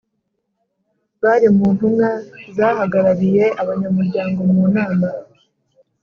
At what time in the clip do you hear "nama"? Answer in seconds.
4.75-5.07